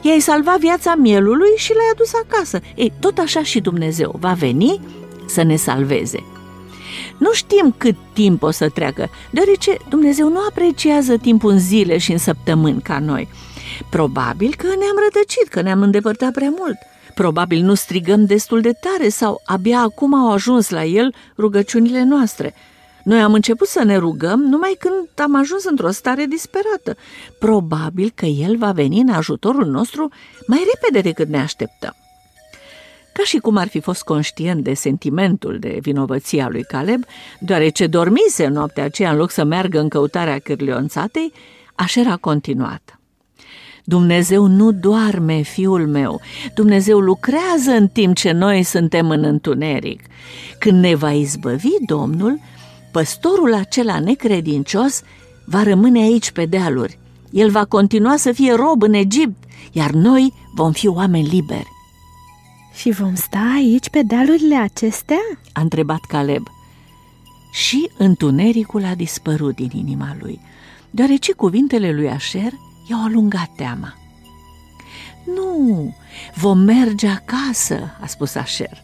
I-ai 0.02 0.20
salvat 0.20 0.58
viața 0.58 0.94
mielului 0.94 1.56
și 1.56 1.72
l-ai 1.72 1.90
adus 1.92 2.12
acasă. 2.14 2.60
Ei, 2.74 2.92
tot 3.00 3.18
așa 3.18 3.42
și 3.42 3.60
Dumnezeu 3.60 4.16
va 4.20 4.32
veni 4.32 4.80
să 5.26 5.42
ne 5.42 5.56
salveze. 5.56 6.24
Nu 7.18 7.32
știm 7.32 7.74
cât 7.78 7.96
timp 8.12 8.42
o 8.42 8.50
să 8.50 8.68
treacă, 8.68 9.08
deoarece 9.30 9.76
Dumnezeu 9.88 10.28
nu 10.28 10.38
apreciază 10.48 11.16
timpul 11.16 11.50
în 11.50 11.58
zile 11.58 11.98
și 11.98 12.12
în 12.12 12.18
săptămâni 12.18 12.82
ca 12.82 12.98
noi. 12.98 13.28
Probabil 13.90 14.54
că 14.56 14.66
ne-am 14.66 14.96
rătăcit, 15.04 15.48
că 15.48 15.60
ne-am 15.60 15.82
îndepărtat 15.82 16.32
prea 16.32 16.54
mult. 16.58 16.76
Probabil 17.14 17.62
nu 17.62 17.74
strigăm 17.74 18.24
destul 18.24 18.60
de 18.60 18.72
tare 18.80 19.08
sau 19.08 19.40
abia 19.44 19.78
acum 19.78 20.14
au 20.14 20.32
ajuns 20.32 20.70
la 20.70 20.84
el 20.84 21.14
rugăciunile 21.38 22.02
noastre. 22.02 22.54
Noi 23.04 23.20
am 23.20 23.32
început 23.32 23.68
să 23.68 23.82
ne 23.84 23.96
rugăm 23.96 24.40
numai 24.40 24.76
când 24.78 25.08
am 25.16 25.36
ajuns 25.36 25.64
într-o 25.64 25.90
stare 25.90 26.24
disperată. 26.24 26.96
Probabil 27.38 28.12
că 28.14 28.26
el 28.26 28.56
va 28.56 28.72
veni 28.72 29.00
în 29.00 29.08
ajutorul 29.08 29.66
nostru 29.66 30.08
mai 30.46 30.64
repede 30.74 31.08
decât 31.08 31.28
ne 31.28 31.40
așteptăm. 31.40 31.96
Ca 33.14 33.22
și 33.24 33.36
cum 33.36 33.56
ar 33.56 33.68
fi 33.68 33.80
fost 33.80 34.02
conștient 34.02 34.64
de 34.64 34.74
sentimentul 34.74 35.58
de 35.58 35.78
vinovăție 35.80 36.42
a 36.42 36.48
lui 36.48 36.62
Caleb, 36.62 37.04
deoarece 37.40 37.86
dormise 37.86 38.44
în 38.46 38.52
noaptea 38.52 38.84
aceea 38.84 39.10
în 39.10 39.16
loc 39.16 39.30
să 39.30 39.44
meargă 39.44 39.80
în 39.80 39.88
căutarea 39.88 40.38
cârlionțatei, 40.38 41.32
Așer 41.74 42.06
a 42.06 42.16
continuat. 42.16 42.98
Dumnezeu 43.84 44.46
nu 44.46 44.72
doarme, 44.72 45.40
fiul 45.40 45.86
meu. 45.86 46.20
Dumnezeu 46.54 46.98
lucrează 46.98 47.70
în 47.70 47.88
timp 47.88 48.16
ce 48.16 48.32
noi 48.32 48.62
suntem 48.62 49.10
în 49.10 49.24
întuneric. 49.24 50.00
Când 50.58 50.80
ne 50.80 50.94
va 50.94 51.12
izbăvi 51.12 51.68
Domnul, 51.86 52.40
păstorul 52.92 53.54
acela 53.54 53.98
necredincios 53.98 55.02
va 55.44 55.62
rămâne 55.62 56.00
aici 56.00 56.30
pe 56.30 56.44
dealuri. 56.44 56.98
El 57.30 57.50
va 57.50 57.64
continua 57.64 58.16
să 58.16 58.32
fie 58.32 58.52
rob 58.52 58.82
în 58.82 58.92
Egipt, 58.92 59.44
iar 59.72 59.90
noi 59.90 60.32
vom 60.54 60.72
fi 60.72 60.86
oameni 60.86 61.28
liberi. 61.28 61.73
Și 62.74 62.90
vom 62.90 63.14
sta 63.14 63.52
aici 63.56 63.88
pe 63.88 64.02
dealurile 64.02 64.56
acestea? 64.56 65.20
A 65.52 65.60
întrebat 65.60 66.00
Caleb. 66.08 66.46
Și 67.52 67.90
întunericul 67.98 68.84
a 68.84 68.94
dispărut 68.94 69.54
din 69.54 69.70
inima 69.74 70.16
lui, 70.20 70.40
deoarece 70.90 71.32
cuvintele 71.32 71.92
lui 71.92 72.08
Așer 72.08 72.52
i-au 72.90 73.04
alungat 73.04 73.50
teama. 73.56 73.94
Nu, 75.24 75.94
vom 76.34 76.58
merge 76.58 77.06
acasă, 77.06 77.96
a 78.00 78.06
spus 78.06 78.34
Așer. 78.34 78.82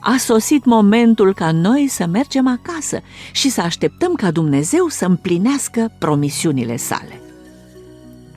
A 0.00 0.16
sosit 0.16 0.64
momentul 0.64 1.34
ca 1.34 1.50
noi 1.50 1.88
să 1.88 2.06
mergem 2.06 2.46
acasă 2.46 3.00
și 3.32 3.48
să 3.48 3.60
așteptăm 3.60 4.14
ca 4.14 4.30
Dumnezeu 4.30 4.88
să 4.88 5.04
împlinească 5.04 5.92
promisiunile 5.98 6.76
sale. 6.76 7.20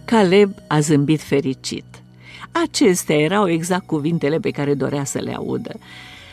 Caleb 0.06 0.54
a 0.68 0.80
zâmbit 0.80 1.22
fericit. 1.22 1.99
Acestea 2.52 3.16
erau 3.16 3.50
exact 3.50 3.86
cuvintele 3.86 4.40
pe 4.40 4.52
care 4.52 4.74
dorea 4.74 5.04
să 5.04 5.20
le 5.20 5.36
audă. 5.36 5.80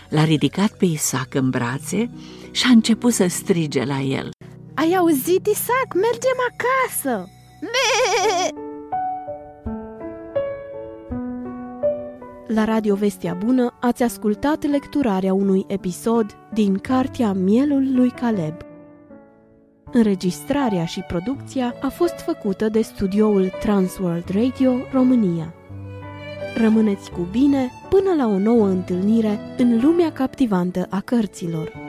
L-a 0.09 0.24
ridicat 0.24 0.70
pe 0.70 0.85
Isaac 0.85 1.35
în 1.35 1.50
brațe 1.50 2.11
și 2.50 2.64
a 2.66 2.70
început 2.70 3.12
să 3.12 3.26
strige 3.26 3.85
la 3.85 4.00
el. 4.00 4.31
Ai 4.74 4.94
auzit, 4.94 5.46
Isaac? 5.46 5.94
Mergem 5.94 6.37
acasă! 6.50 7.29
La 12.46 12.64
Radio 12.64 12.94
Vestea 12.94 13.35
Bună 13.44 13.76
ați 13.81 14.02
ascultat 14.02 14.64
lecturarea 14.64 15.35
unui 15.35 15.64
episod 15.68 16.37
din 16.52 16.79
cartea 16.79 17.33
Mielul 17.33 17.94
lui 17.94 18.11
Caleb. 18.11 18.55
Înregistrarea 19.92 20.85
și 20.85 21.00
producția 21.00 21.74
a 21.81 21.88
fost 21.88 22.14
făcută 22.14 22.68
de 22.68 22.83
studioul 22.83 23.48
Transworld 23.61 24.29
Radio 24.29 24.72
România. 24.92 25.56
Rămâneți 26.59 27.11
cu 27.11 27.27
bine 27.31 27.71
până 27.88 28.14
la 28.16 28.27
o 28.27 28.38
nouă 28.38 28.66
întâlnire 28.66 29.38
în 29.57 29.81
lumea 29.81 30.12
captivantă 30.12 30.87
a 30.90 31.01
cărților. 31.01 31.86